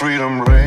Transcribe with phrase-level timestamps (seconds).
[0.00, 0.59] freedom ring.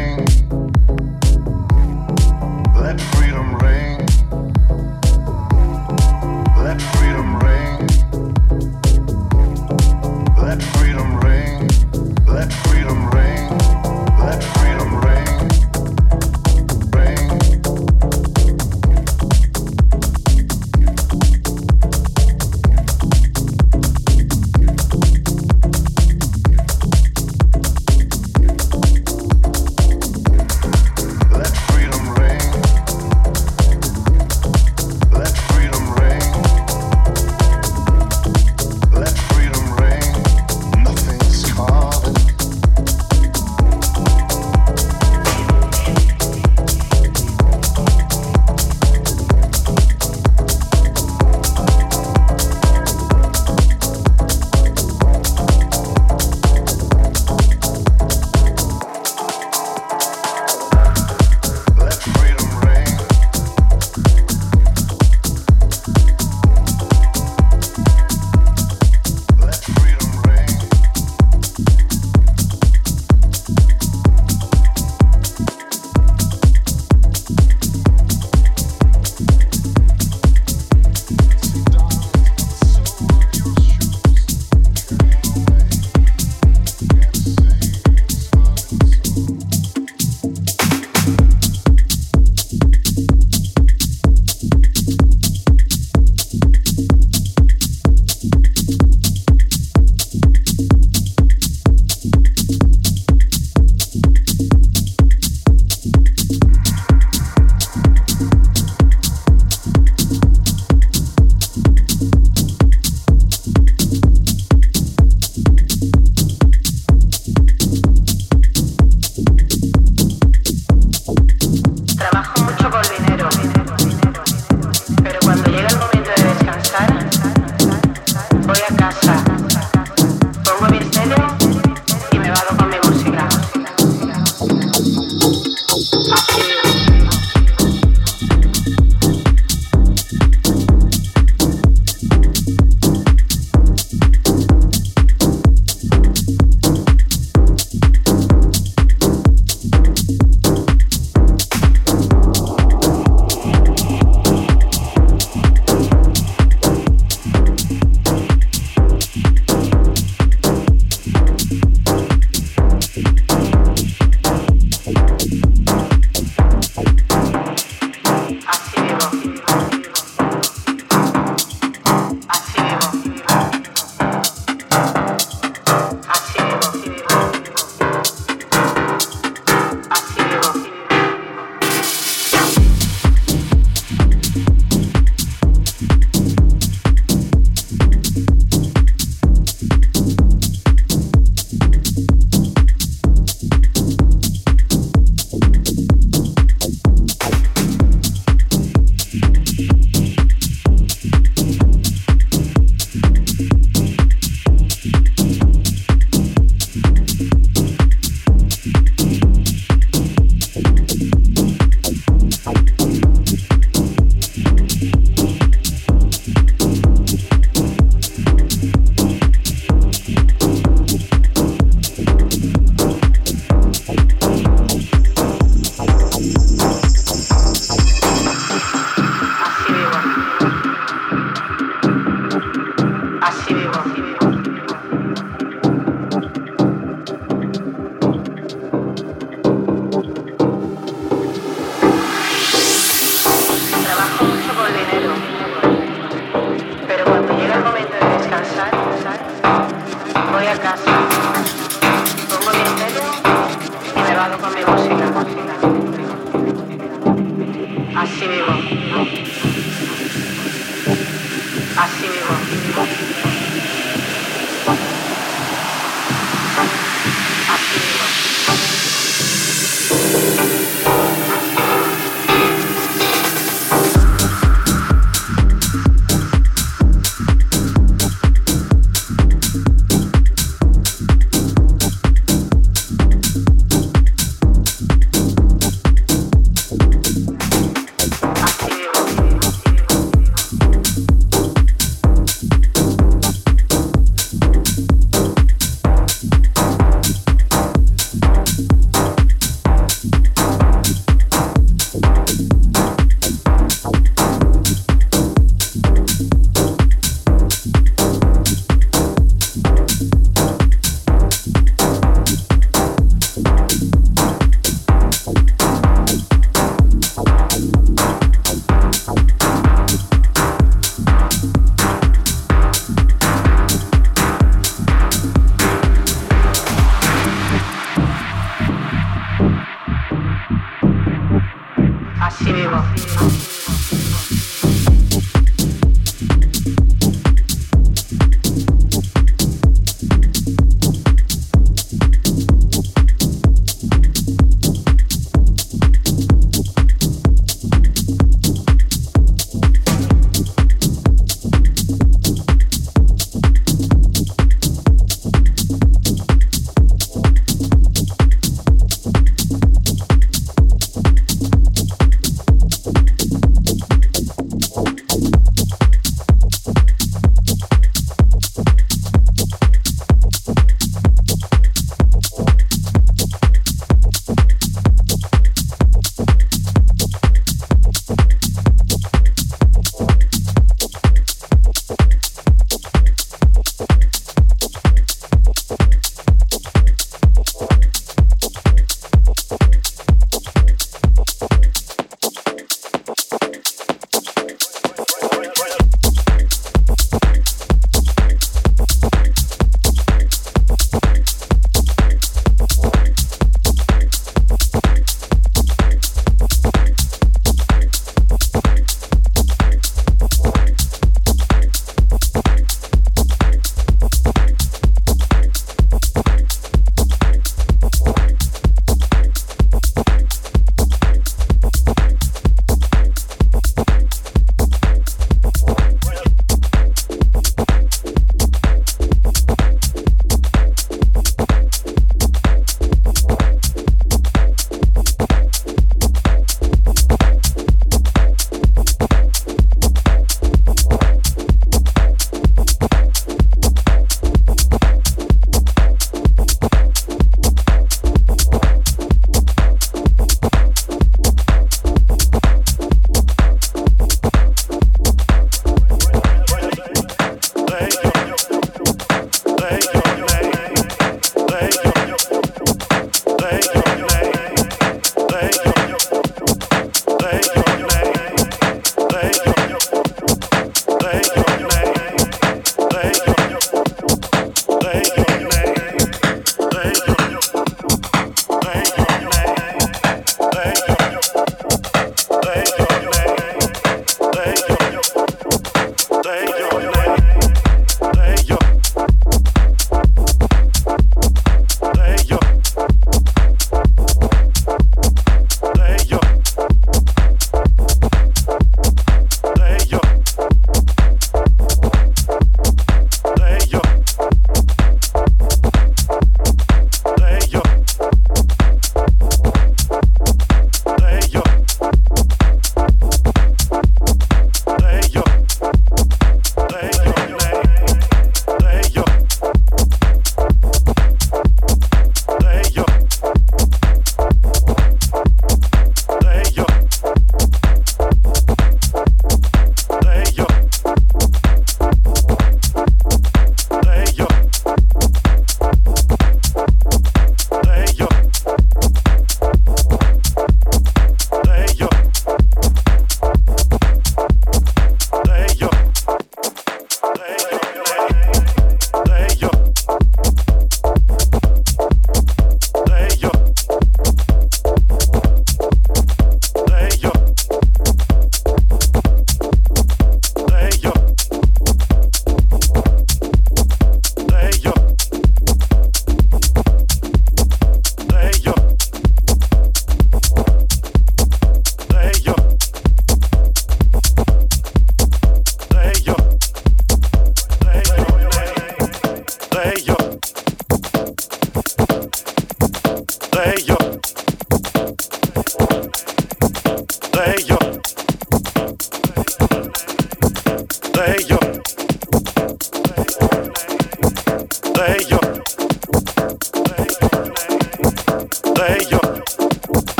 [579.63, 580.03] say you're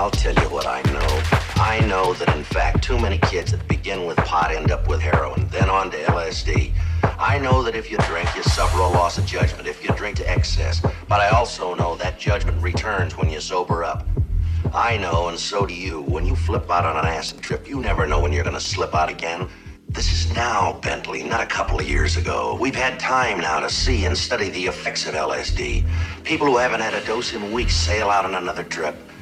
[0.00, 1.22] I'll tell you what I know.
[1.62, 4.98] I know that in fact, too many kids that begin with pot end up with
[4.98, 6.72] heroin, then on to LSD.
[7.02, 10.16] I know that if you drink, you suffer a loss of judgment if you drink
[10.16, 10.80] to excess.
[11.06, 14.08] But I also know that judgment returns when you sober up.
[14.72, 16.00] I know, and so do you.
[16.00, 18.94] When you flip out on an acid trip, you never know when you're gonna slip
[18.94, 19.50] out again.
[19.90, 22.56] This is now, Bentley, not a couple of years ago.
[22.58, 25.84] We've had time now to see and study the effects of LSD.
[26.24, 28.96] People who haven't had a dose in weeks sail out on another trip.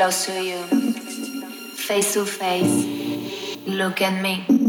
[0.00, 0.62] close to you,
[1.76, 2.86] face to face.
[3.66, 4.59] Look at me.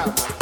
[0.00, 0.39] house.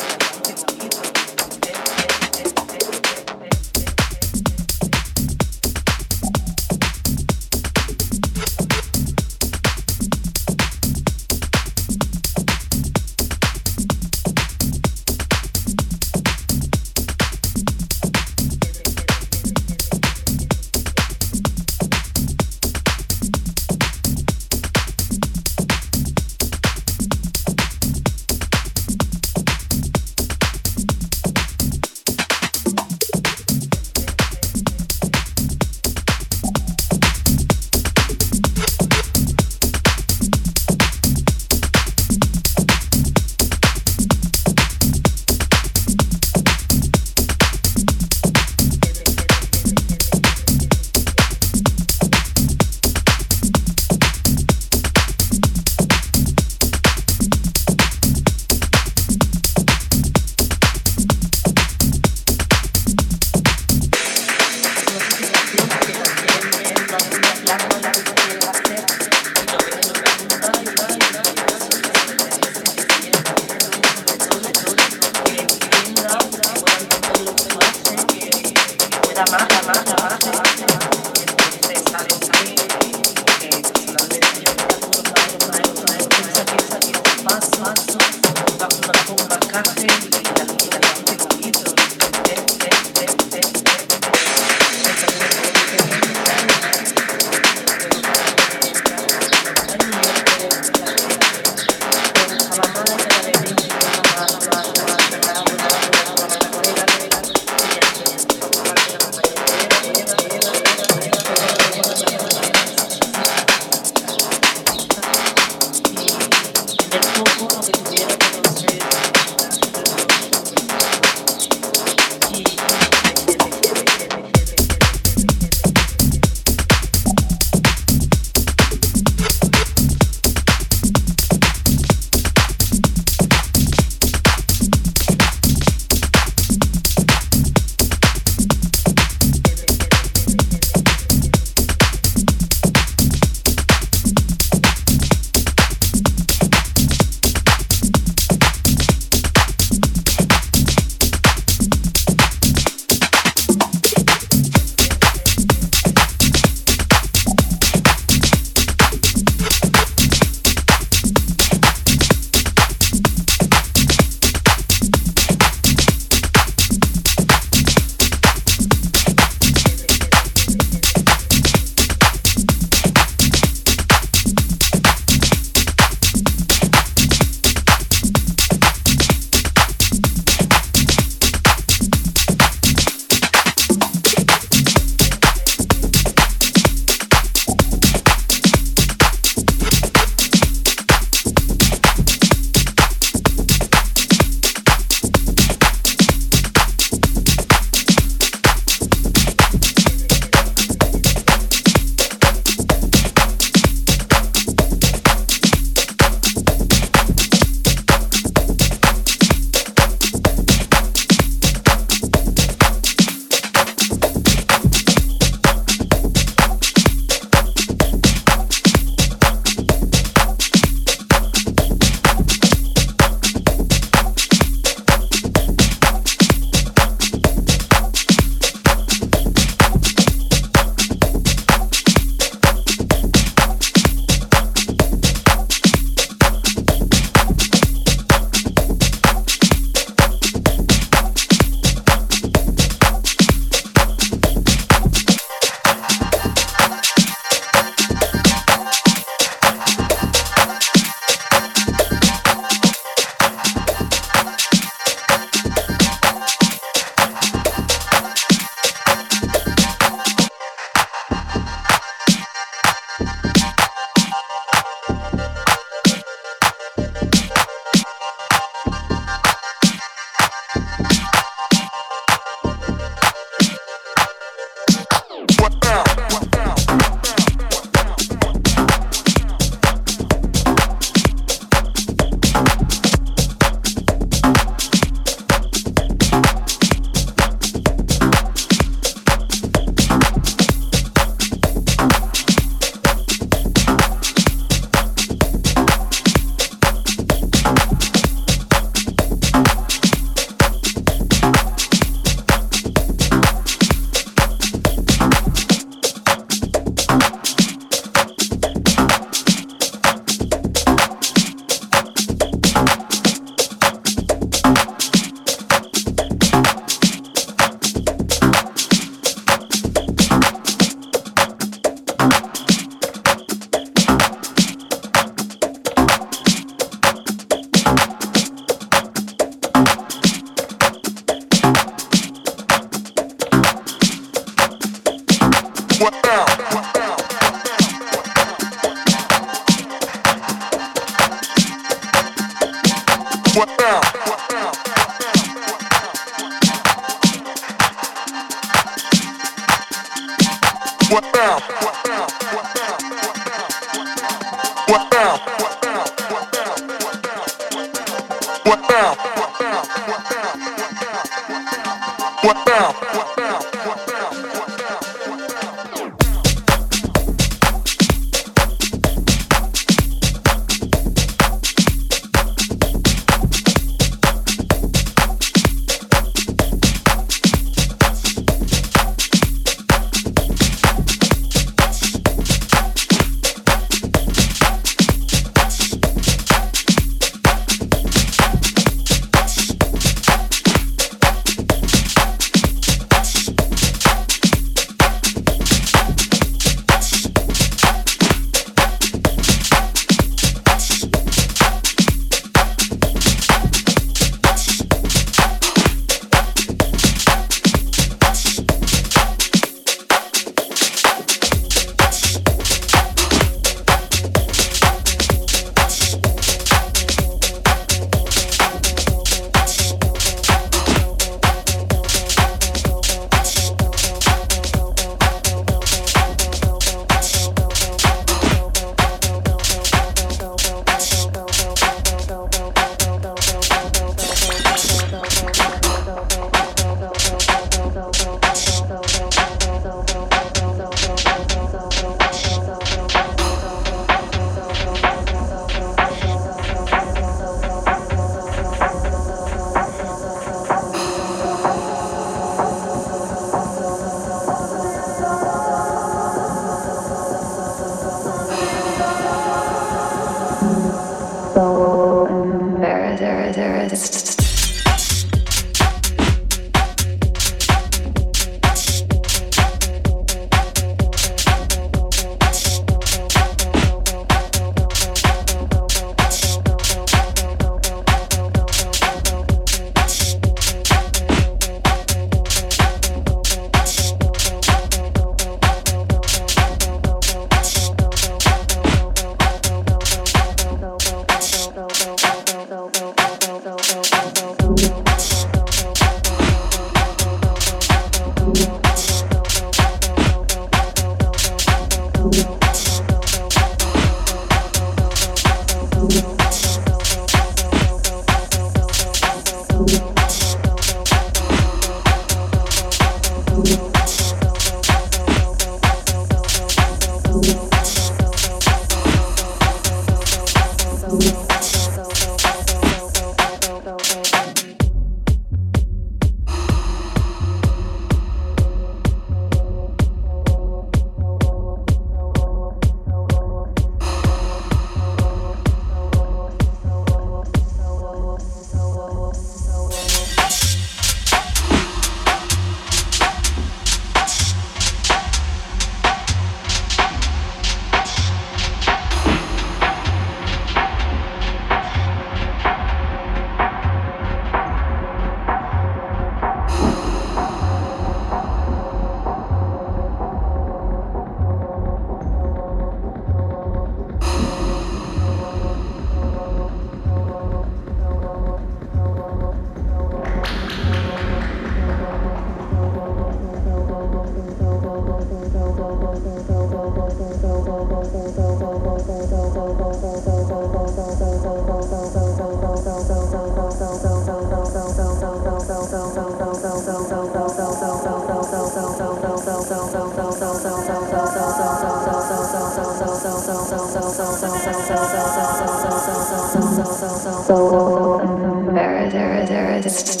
[597.01, 597.99] so, so
[598.47, 600.00] embarrassed.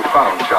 [0.00, 0.49] you found.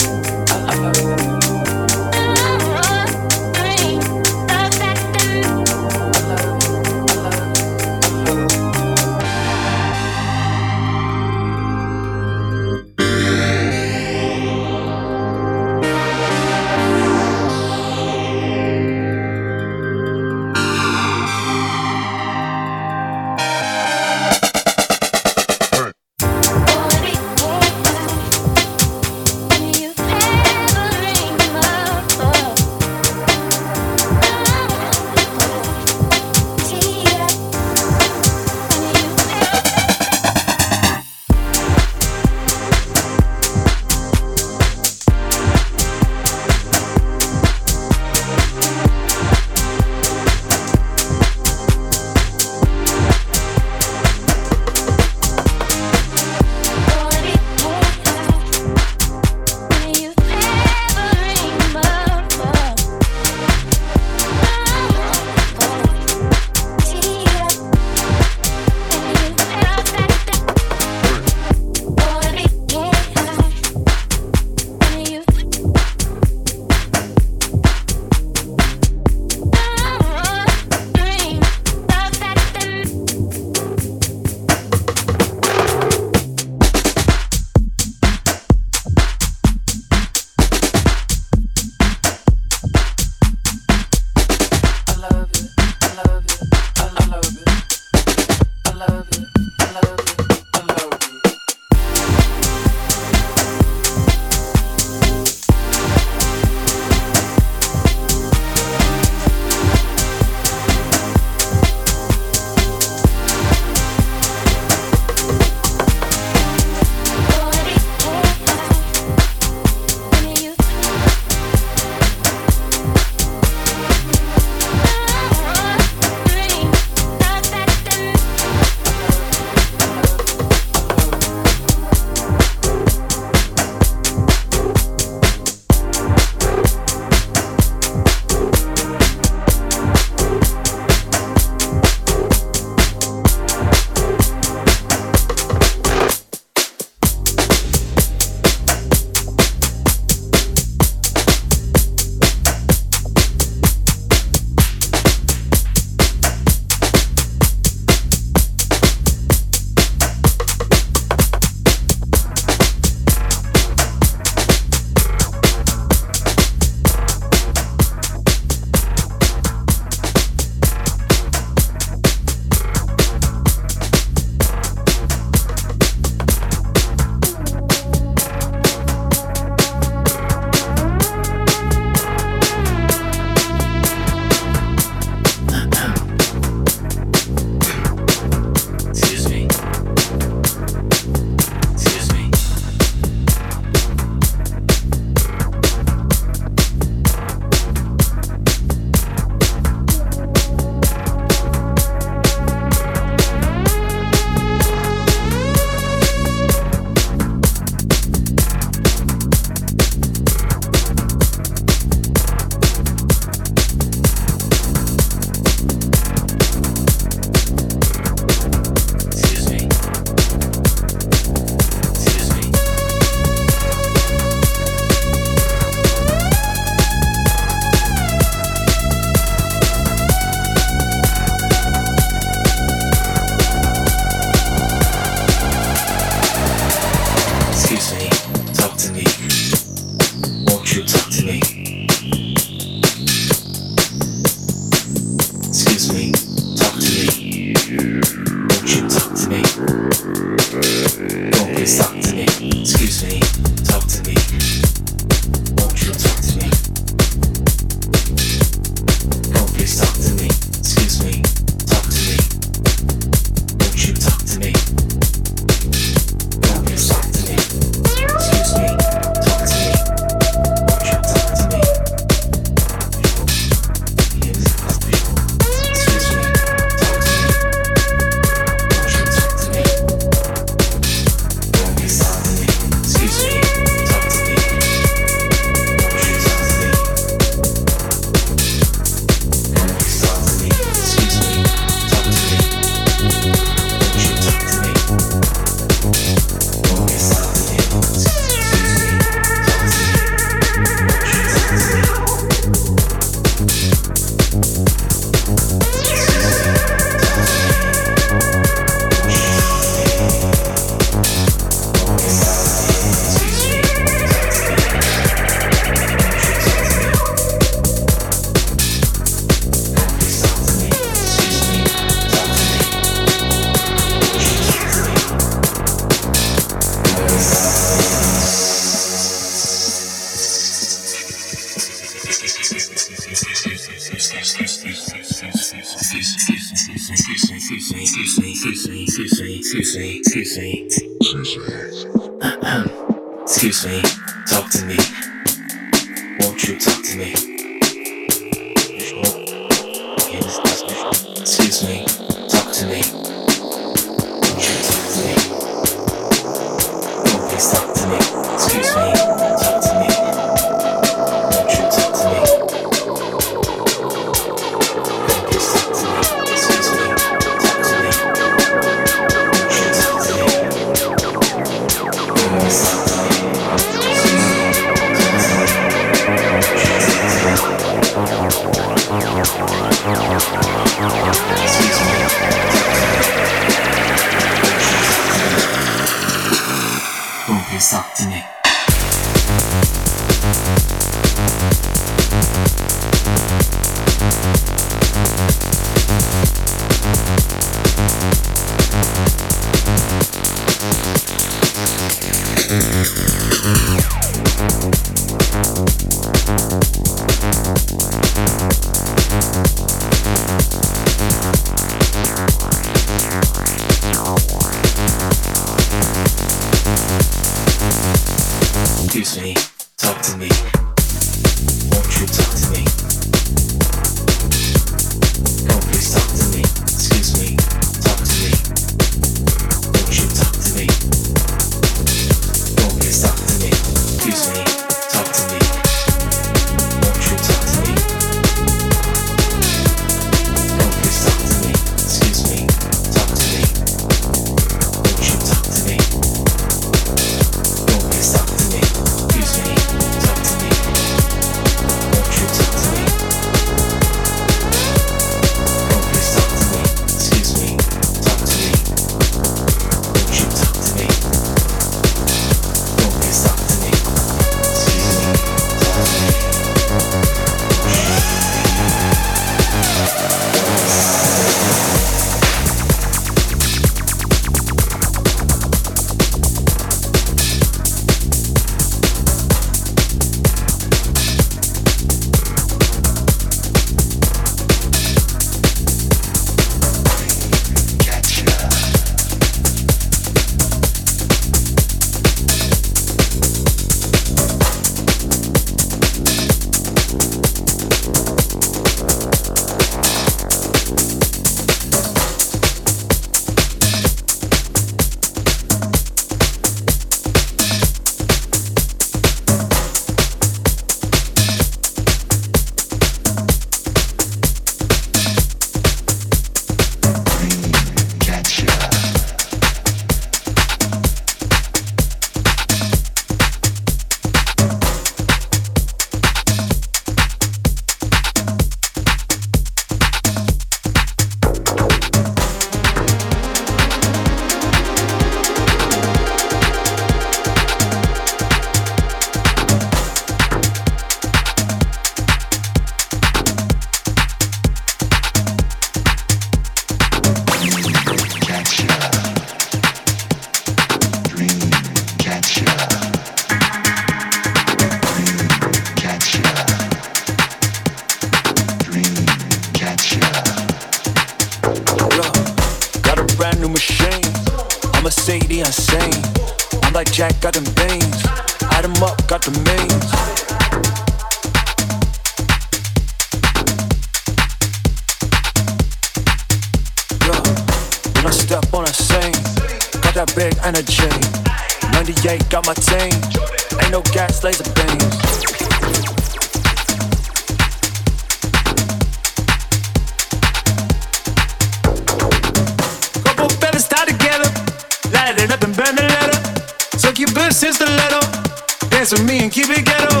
[597.30, 598.68] Succubus is the letter.
[598.70, 600.00] Dance with me and keep it ghetto.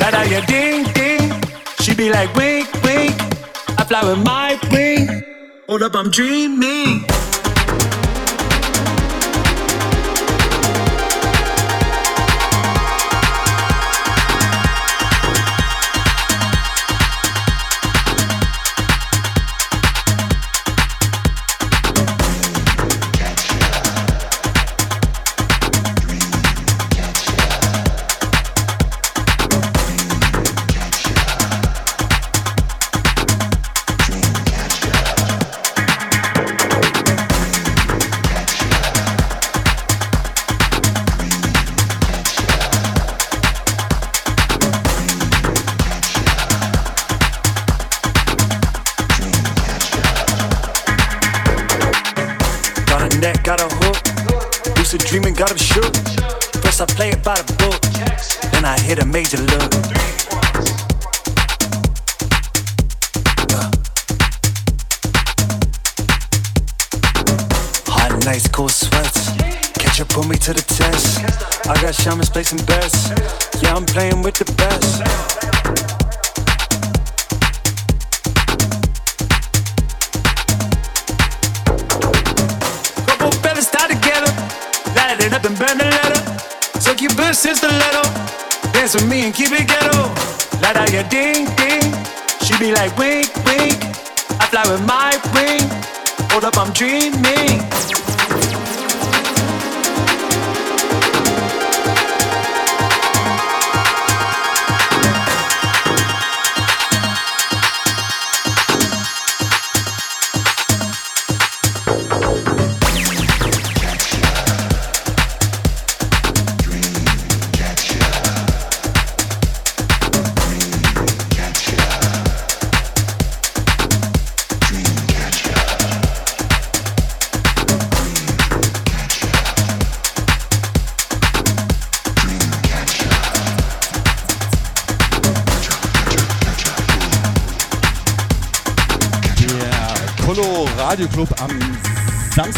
[0.00, 1.42] Light out your ding ding.
[1.80, 3.14] She be like wink wink.
[3.78, 5.24] I fly with my wing.
[5.66, 7.06] Hold up, I'm dreaming.
[57.28, 57.82] By the book,
[58.52, 59.72] then I hit a major look.
[67.86, 69.36] Hot nights, cold sweats.
[69.74, 71.20] Catch up, put me to the test.
[71.68, 73.10] I got shamans placing bets.
[73.60, 75.02] Yeah, I'm playing with the best.
[83.06, 84.32] Couple fellas tied together,
[84.96, 85.57] light it up and
[88.88, 90.08] Dance with me and keep it ghetto.
[90.62, 91.92] Light out your ding ding.
[92.40, 93.76] She be like wink wink.
[94.40, 95.68] I fly with my wing.
[96.30, 97.67] Hold up, I'm dreaming.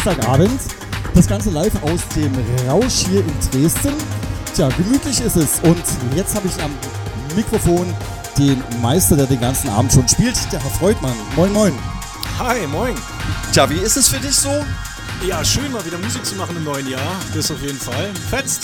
[0.03, 0.59] Samstagabend.
[1.13, 2.33] Das Ganze live aus dem
[2.67, 3.93] Rausch hier in Dresden.
[4.55, 5.59] Tja, gemütlich ist es.
[5.61, 5.83] Und
[6.15, 6.71] jetzt habe ich am
[7.35, 7.93] Mikrofon
[8.35, 11.13] den Meister, der den ganzen Abend schon spielt, der Herr Freudmann.
[11.35, 11.73] Moin, moin.
[12.39, 12.95] Hi, moin.
[13.53, 14.65] Tja, wie ist es für dich so?
[15.27, 17.15] Ja, schön mal wieder Musik zu machen im neuen Jahr.
[17.35, 18.09] Das auf jeden Fall.
[18.29, 18.63] Fetzt.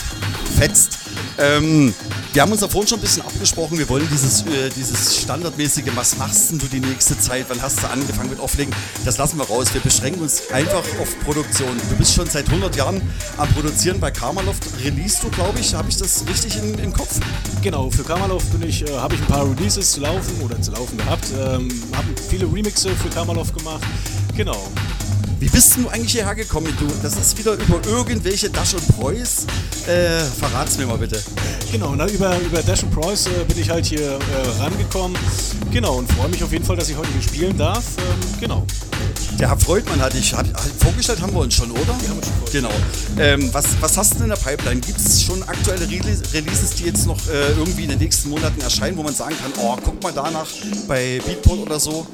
[0.58, 0.98] Fetzt.
[1.38, 1.94] Ähm,
[2.38, 3.80] wir haben uns da vorhin schon ein bisschen abgesprochen.
[3.80, 7.48] Wir wollen dieses, äh, dieses standardmäßige, was machst denn du die nächste Zeit?
[7.48, 8.72] Wann hast du angefangen mit Auflegen?
[9.06, 9.74] Das lassen wir raus.
[9.74, 11.76] Wir beschränken uns einfach auf Produktion.
[11.90, 13.02] Du bist schon seit 100 Jahren
[13.38, 14.68] am Produzieren bei Karmaloft.
[14.84, 15.74] Release du, glaube ich.
[15.74, 17.20] Habe ich das richtig im, im Kopf?
[17.64, 20.96] Genau, für bin ich, äh, habe ich ein paar Releases zu laufen oder zu laufen
[20.96, 21.26] gehabt.
[21.36, 23.82] Ähm, habe viele Remixe für Kamalov gemacht.
[24.36, 24.70] Genau.
[25.40, 26.72] Wie bist du eigentlich hierher gekommen?
[26.80, 29.48] Du, das ist wieder über irgendwelche Dash und Preuß.
[29.88, 31.20] Äh, verrat's mir mal bitte.
[31.72, 35.18] Genau, na, über, über Dash and Preuß äh, bin ich halt hier äh, rangekommen.
[35.72, 37.84] Genau, und freue mich auf jeden Fall, dass ich heute hier spielen darf.
[37.98, 38.66] Ähm, genau.
[39.40, 41.82] Der Herr Freudmann hatte ich hat, hat, vorgestellt, haben wir uns schon, oder?
[42.02, 42.66] Die haben wir schon vorgestellt.
[43.16, 43.24] Genau.
[43.24, 44.82] Ähm, was, was hast du denn in der Pipeline?
[44.82, 48.60] Gibt es schon aktuelle Rele- Releases, die jetzt noch äh, irgendwie in den nächsten Monaten
[48.62, 50.48] erscheinen, wo man sagen kann, oh, guck mal danach
[50.88, 52.08] bei Beatport oder so?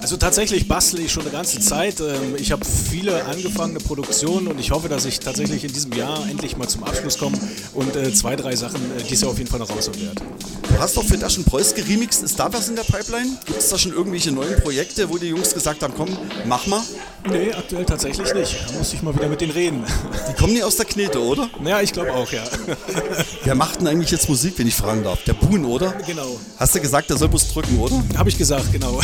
[0.00, 1.98] Also tatsächlich bastle ich schon eine ganze Zeit.
[2.00, 6.24] Ähm, Ich habe viele angefangene Produktionen und ich hoffe, dass ich tatsächlich in diesem Jahr
[6.28, 7.36] endlich mal zum Abschluss komme
[7.72, 10.22] und äh, zwei, drei Sachen äh, dieses Jahr auf jeden Fall noch raushauen werde.
[10.68, 12.22] Du hast doch für Daschen Preuß geremixed.
[12.24, 13.30] Ist da was in der Pipeline?
[13.44, 16.08] Gibt es da schon irgendwelche neuen Projekte, wo die Jungs gesagt haben, komm,
[16.44, 16.82] mach mal?
[17.30, 18.56] Nee, aktuell tatsächlich nicht.
[18.68, 19.82] Da muss ich mal wieder mit denen reden.
[20.28, 21.48] Die kommen nie aus der Knete, oder?
[21.64, 22.42] Ja, ich glaube auch, ja.
[23.44, 25.22] Wer macht denn eigentlich jetzt Musik, wenn ich fragen darf?
[25.24, 25.92] Der Boon, oder?
[26.06, 26.38] Genau.
[26.58, 28.02] Hast du gesagt, der soll bloß drücken, oder?
[28.16, 29.00] Habe ich gesagt, genau.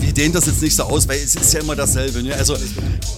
[0.00, 2.22] Wir dehnen das jetzt nicht so aus, weil es ist ja immer dasselbe.
[2.22, 2.34] Ne?
[2.34, 2.56] Also,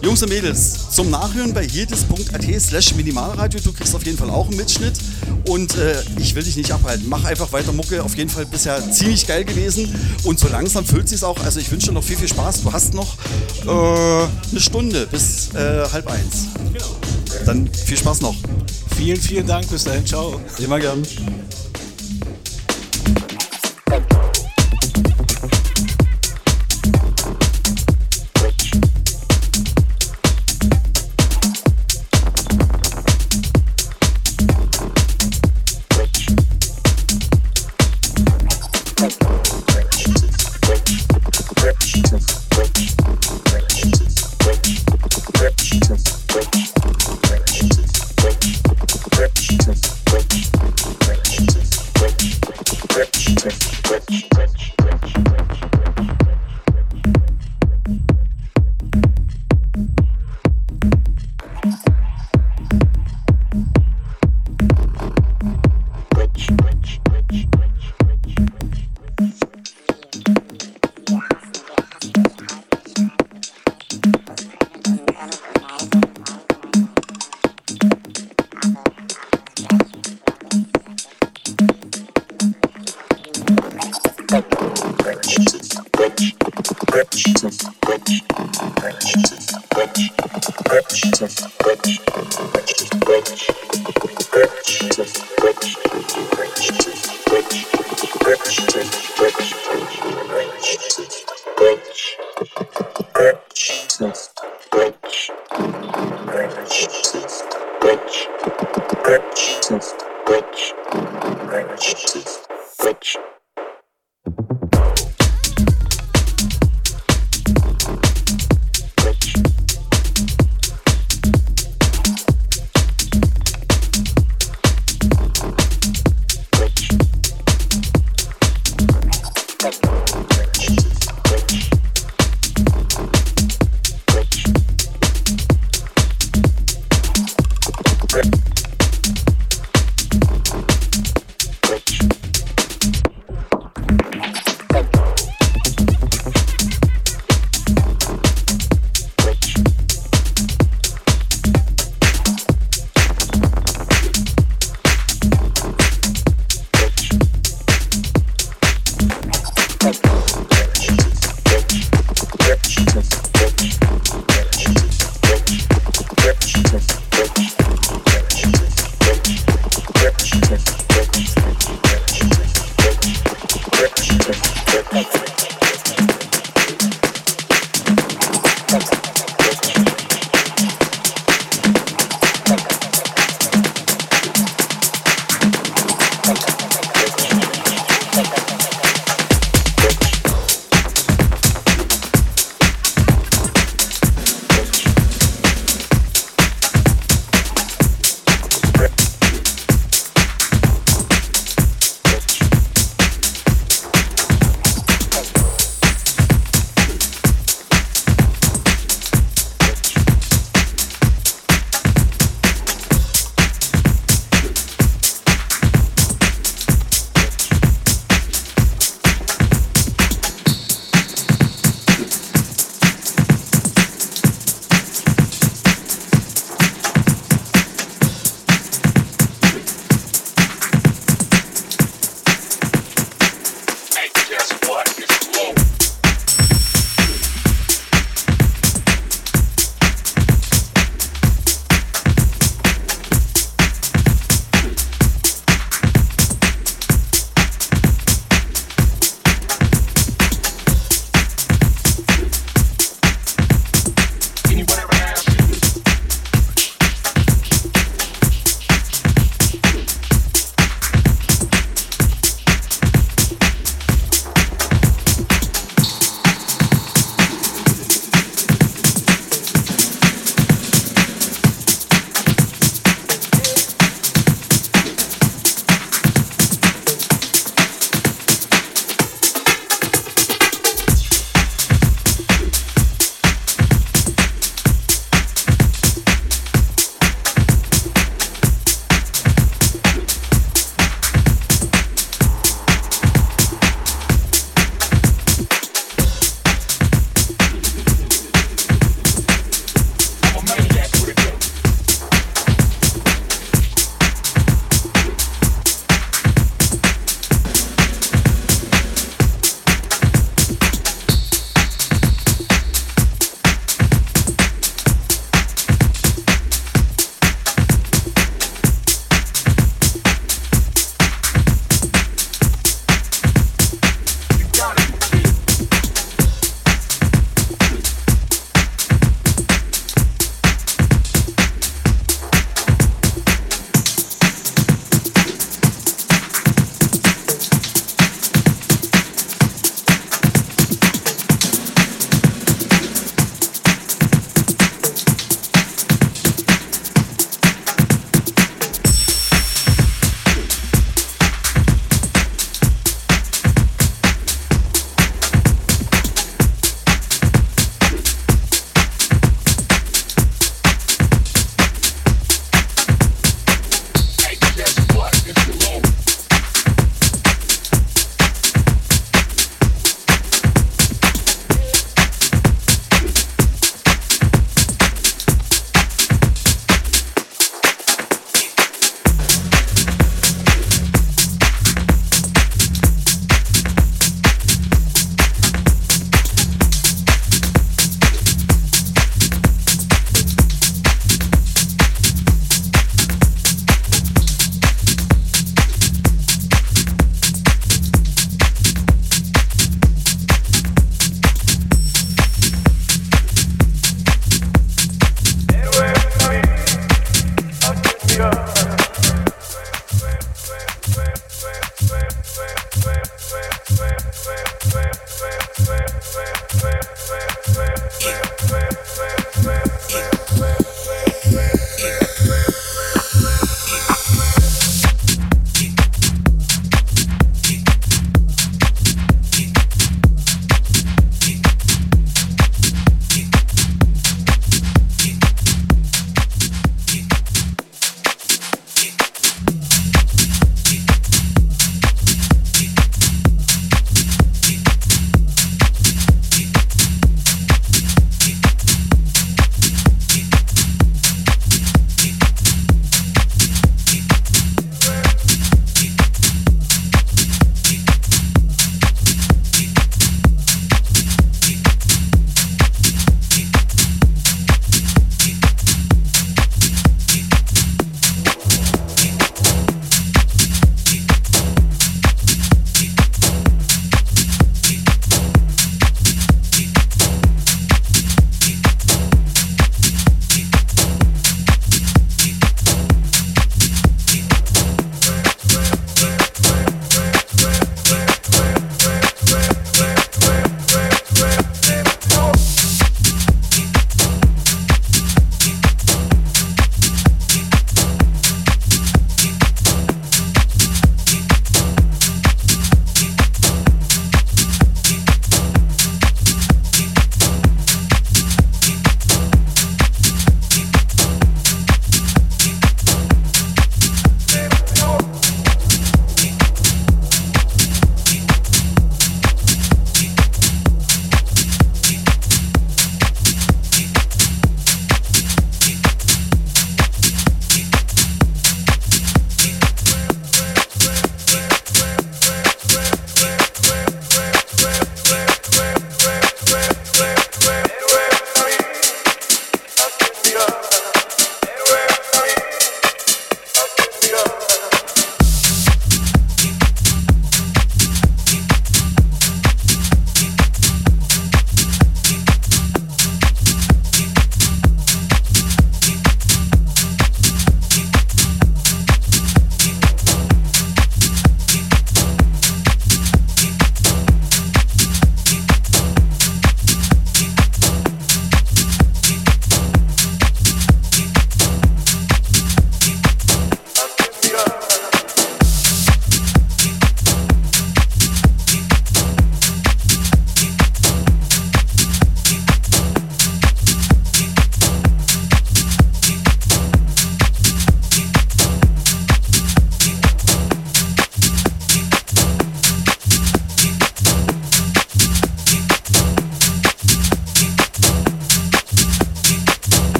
[0.00, 3.60] Jungs und Mädels, zum Nachhören bei jedes.at slash Minimalradio.
[3.60, 4.94] Du kriegst auf jeden Fall auch einen Mitschnitt.
[5.48, 7.08] Und äh, ich will dich nicht abhalten.
[7.08, 8.04] Mach einfach weiter Mucke.
[8.04, 9.92] Auf jeden Fall bisher ziemlich geil gewesen.
[10.22, 11.42] Und so langsam füllt sich auch.
[11.42, 12.62] Also ich wünsche dir noch viel, viel Spaß.
[12.62, 13.16] Du hast noch
[13.66, 13.87] äh,
[14.50, 16.48] eine Stunde bis äh, halb eins.
[16.72, 16.86] genau.
[17.46, 18.34] Dann viel Spaß noch.
[18.96, 19.68] Vielen, vielen Dank.
[19.70, 20.04] Bis dahin.
[20.04, 20.40] Ciao.
[20.58, 21.02] Immer gern.